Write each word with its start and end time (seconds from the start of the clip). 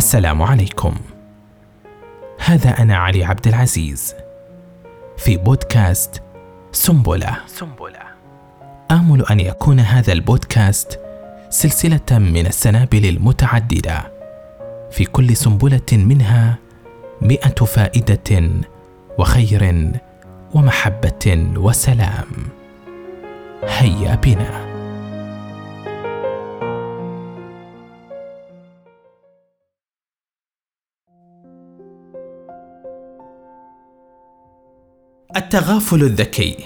السلام 0.00 0.42
عليكم. 0.42 0.94
هذا 2.44 2.70
أنا 2.70 2.96
علي 2.96 3.24
عبد 3.24 3.46
العزيز. 3.48 4.14
في 5.16 5.36
بودكاست 5.36 6.22
سنبلة. 6.72 7.36
سنبلة. 7.46 7.98
آمل 8.90 9.26
أن 9.30 9.40
يكون 9.40 9.80
هذا 9.80 10.12
البودكاست 10.12 11.00
سلسلة 11.50 12.18
من 12.18 12.46
السنابل 12.46 13.06
المتعددة. 13.08 14.12
في 14.90 15.04
كل 15.04 15.36
سنبلة 15.36 15.92
منها 15.92 16.58
مئة 17.20 17.64
فائدة 17.64 18.50
وخير 19.18 19.92
ومحبة 20.54 21.52
وسلام. 21.56 22.28
هيا 23.64 24.14
بنا. 24.14 24.69
التغافل 35.36 36.02
الذكي. 36.02 36.56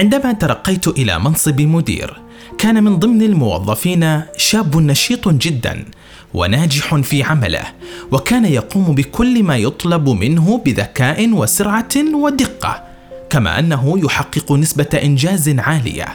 عندما 0.00 0.32
ترقيت 0.32 0.88
إلى 0.88 1.18
منصب 1.18 1.60
مدير 1.60 2.16
كان 2.58 2.84
من 2.84 2.96
ضمن 2.96 3.22
الموظفين 3.22 4.22
شاب 4.36 4.76
نشيط 4.76 5.28
جدا 5.28 5.84
وناجح 6.34 6.94
في 6.94 7.22
عمله 7.22 7.64
وكان 8.12 8.44
يقوم 8.44 8.94
بكل 8.94 9.42
ما 9.42 9.56
يطلب 9.56 10.08
منه 10.08 10.62
بذكاء 10.64 11.30
وسرعة 11.32 12.14
ودقة 12.14 12.82
كما 13.30 13.58
أنه 13.58 14.00
يحقق 14.04 14.52
نسبة 14.52 15.00
إنجاز 15.02 15.48
عالية. 15.58 16.06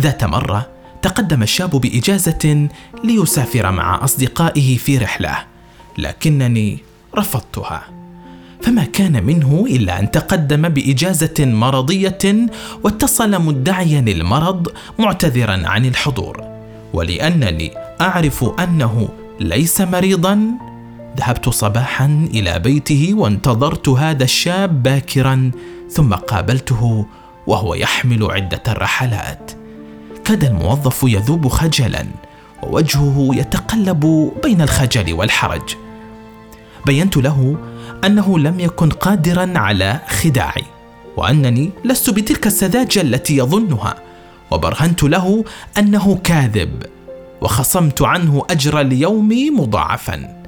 ذات 0.00 0.24
مرة 0.24 0.66
تقدم 1.02 1.42
الشاب 1.42 1.70
بإجازة 1.70 2.68
ليسافر 3.04 3.70
مع 3.70 4.04
أصدقائه 4.04 4.76
في 4.76 4.98
رحلة 4.98 5.38
لكنني 5.98 6.78
رفضتها. 7.16 8.05
فما 8.66 8.84
كان 8.84 9.24
منه 9.24 9.64
إلا 9.68 10.00
أن 10.00 10.10
تقدم 10.10 10.68
بإجازة 10.68 11.34
مرضية 11.38 12.18
واتصل 12.84 13.42
مدعيا 13.42 14.00
المرض 14.00 14.68
معتذرا 14.98 15.62
عن 15.64 15.84
الحضور. 15.84 16.44
ولأنني 16.92 17.70
أعرف 18.00 18.44
أنه 18.60 19.08
ليس 19.40 19.80
مريضا 19.80 20.48
ذهبت 21.16 21.48
صباحا 21.48 22.28
إلى 22.34 22.58
بيته 22.58 23.14
وانتظرت 23.14 23.88
هذا 23.88 24.24
الشاب 24.24 24.82
باكرا 24.82 25.50
ثم 25.90 26.14
قابلته 26.14 27.06
وهو 27.46 27.74
يحمل 27.74 28.30
عدة 28.30 28.62
رحلات 28.68 29.52
كاد 30.24 30.44
الموظف 30.44 31.02
يذوب 31.02 31.48
خجلا 31.48 32.06
ووجهه 32.62 33.28
يتقلب 33.32 34.32
بين 34.44 34.62
الخجل 34.62 35.12
والحرج. 35.12 35.74
بينت 36.86 37.16
له 37.16 37.56
أنه 38.06 38.38
لم 38.38 38.60
يكن 38.60 38.88
قادرا 38.88 39.52
على 39.56 40.00
خداعي 40.08 40.64
وأنني 41.16 41.70
لست 41.84 42.10
بتلك 42.10 42.46
السذاجة 42.46 43.00
التي 43.00 43.36
يظنها 43.36 43.94
وبرهنت 44.50 45.02
له 45.02 45.44
أنه 45.78 46.20
كاذب 46.24 46.82
وخصمت 47.40 48.02
عنه 48.02 48.46
أجر 48.50 48.80
اليوم 48.80 49.28
مضاعفا. 49.60 50.42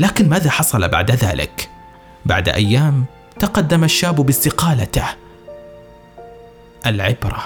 لكن 0.00 0.28
ماذا 0.28 0.50
حصل 0.50 0.88
بعد 0.88 1.10
ذلك؟ 1.10 1.68
بعد 2.26 2.48
أيام 2.48 3.04
تقدم 3.40 3.84
الشاب 3.84 4.16
باستقالته. 4.16 5.04
العبرة. 6.86 7.44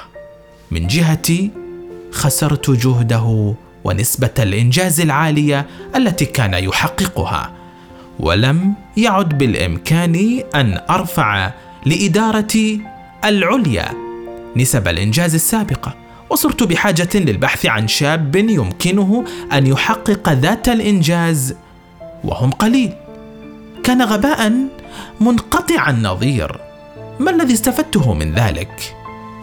من 0.70 0.86
جهتي 0.86 1.50
خسرت 2.12 2.70
جهده 2.70 3.54
ونسبة 3.84 4.34
الإنجاز 4.38 5.00
العالية 5.00 5.66
التي 5.96 6.24
كان 6.24 6.54
يحققها. 6.54 7.57
ولم 8.20 8.74
يعد 8.96 9.38
بالإمكان 9.38 10.42
أن 10.54 10.80
أرفع 10.90 11.52
لادارتي 11.86 12.80
العليا 13.24 13.88
نسب 14.56 14.88
الإنجاز 14.88 15.34
السابقة. 15.34 15.94
وصرت 16.30 16.62
بحاجة 16.62 17.08
للبحث 17.14 17.66
عن 17.66 17.88
شاب 17.88 18.36
يمكنه 18.36 19.24
أن 19.52 19.66
يحقق 19.66 20.32
ذات 20.32 20.68
الإنجاز 20.68 21.54
وهم 22.24 22.50
قليل. 22.50 22.92
كان 23.84 24.02
غباء 24.02 24.52
منقطع 25.20 25.90
النظير. 25.90 26.60
ما 27.20 27.30
الذي 27.30 27.54
استفدته 27.54 28.14
من 28.14 28.32
ذلك؟ 28.34 28.96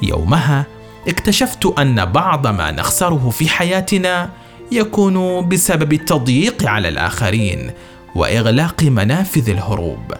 يومها 0.03 0.65
اكتشفت 1.07 1.65
أن 1.79 2.05
بعض 2.05 2.47
ما 2.47 2.71
نخسره 2.71 3.29
في 3.29 3.49
حياتنا 3.49 4.29
يكون 4.71 5.47
بسبب 5.49 5.93
التضييق 5.93 6.67
على 6.67 6.87
الآخرين. 6.87 7.71
وإغلاق 8.15 8.83
منافذ 8.83 9.49
الهروب. 9.49 10.13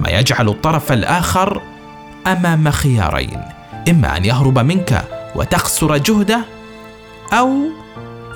ما 0.00 0.10
يجعل 0.10 0.48
الطرف 0.48 0.92
الآخر 0.92 1.62
أمام 2.26 2.70
خيارين 2.70 3.40
إما 3.90 4.16
أن 4.16 4.24
يهرب 4.24 4.58
منك 4.58 5.04
وتخسر 5.34 5.96
جهده 5.96 6.40
أو 7.32 7.56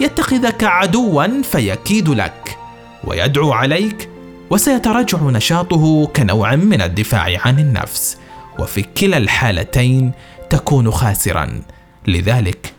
يتخذك 0.00 0.64
عدوا 0.64 1.43
فيكيد 1.43 2.09
لك 2.09 2.59
ويدعو 3.04 3.53
عليك 3.53 4.09
وسيتراجع 4.50 5.19
نشاطه 5.22 6.06
كنوع 6.06 6.56
من 6.56 6.82
الدفاع 6.82 7.38
عن 7.44 7.59
النفس. 7.59 8.19
وفي 8.59 8.82
كلا 8.82 9.16
الحالتين 9.16 10.12
تكون 10.50 10.91
خاسرا. 10.91 11.62
لذلك 12.06 12.74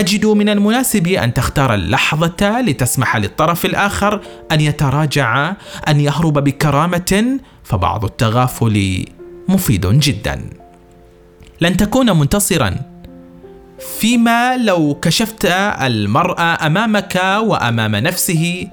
أجد 0.00 0.26
من 0.26 0.48
المناسب 0.48 1.06
أن 1.06 1.34
تختار 1.34 1.74
اللحظة 1.74 2.60
لتسمح 2.60 3.16
للطرف 3.16 3.64
الآخر 3.64 4.20
أن 4.52 4.60
يتراجع 4.60 5.52
أن 5.88 6.00
يهرب 6.00 6.44
بكرامة 6.44 7.38
فبعض 7.64 8.04
التغافل 8.04 9.04
مفيد 9.48 9.86
جدا. 9.86 10.50
لن 11.60 11.76
تكون 11.76 12.18
منتصرا. 12.18 12.76
فيما 13.98 14.56
لو 14.56 14.98
كشفت 15.02 15.44
المراه 15.82 16.66
أمامك 16.66 17.20
وأمام 17.38 17.96
نفسه 17.96 18.66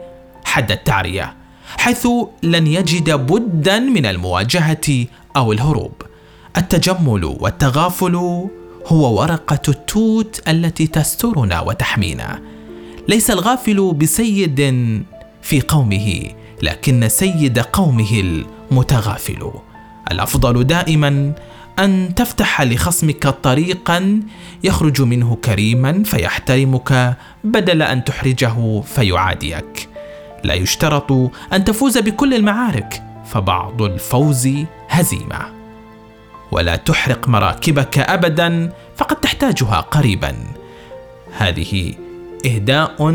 حد 0.45 0.71
التعرية 0.71 1.35
حيث 1.77 2.07
لن 2.43 2.67
يجد 2.67 3.11
بدا 3.11 3.79
من 3.79 4.05
المواجهة 4.05 5.05
أو 5.35 5.51
الهروب. 5.51 6.01
التجمل 6.57 7.25
والتغافل 7.25 8.47
هو 8.87 9.19
ورقة 9.21 9.61
التوت 9.67 10.41
التي 10.47 10.87
تسترنا 10.87 11.59
وتحمينا. 11.59 12.39
ليس 13.07 13.31
الغافل 13.31 13.93
بسيد 13.93 14.59
في 15.41 15.61
قومه، 15.61 16.23
لكن 16.61 17.09
سيد 17.09 17.59
قومه 17.59 18.41
المتغافل. 18.71 19.51
الأفضل 20.11 20.63
دائما 20.63 21.33
أن 21.79 22.15
تفتح 22.15 22.61
لخصمك 22.61 23.27
طريقا 23.27 24.21
يخرج 24.63 25.01
منه 25.01 25.35
كريما 25.35 26.03
فيحترمك 26.03 27.17
بدل 27.43 27.81
أن 27.81 28.03
تحرجه 28.03 28.81
فيعاديك. 28.81 29.89
لا 30.43 30.53
يشترط 30.53 31.11
أن 31.53 31.63
تفوز 31.63 31.97
بكل 31.97 32.33
المعارك، 32.33 33.03
فبعض 33.25 33.81
الفوز 33.81 34.49
هزيمة. 34.89 35.56
ولا 36.51 36.75
تحرق 36.75 37.27
مراكبك 37.27 37.99
ابدا 37.99 38.71
فقد 38.95 39.15
تحتاجها 39.15 39.79
قريبا. 39.79 40.35
هذه 41.37 41.93
إهداء 42.45 43.13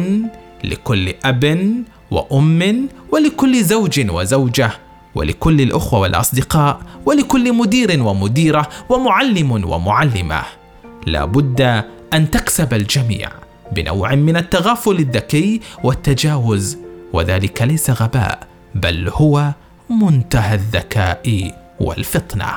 لكل 0.64 1.14
أب 1.24 1.74
وأم 2.10 2.88
ولكل 3.12 3.64
زوج 3.64 4.10
وزوجة 4.10 4.70
ولكل 5.14 5.60
الأخوة 5.60 6.00
والأصدقاء 6.00 6.80
ولكل 7.06 7.52
مدير 7.52 8.02
ومديرة 8.02 8.68
ومعلم 8.88 9.52
ومعلمة. 9.52 10.42
لا 11.06 11.24
بد 11.24 11.84
أن 12.14 12.30
تكسب 12.30 12.74
الجميع 12.74 13.28
بنوع 13.72 14.14
من 14.14 14.36
التغافل 14.36 14.96
الذكي 14.98 15.60
والتجاوز 15.84 16.78
وذلك 17.12 17.62
ليس 17.62 17.90
غباء 17.90 18.46
بل 18.74 19.08
هو 19.08 19.52
منتهى 19.90 20.54
الذكاء 20.54 21.54
والفطنة. 21.80 22.52